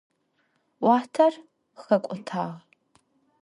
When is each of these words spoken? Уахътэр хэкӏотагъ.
Уахътэр 0.85 1.33
хэкӏотагъ. 1.81 2.53